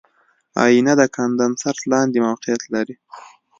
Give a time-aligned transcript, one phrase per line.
[0.63, 2.95] آئینه د کاندنسر لاندې موقعیت لري.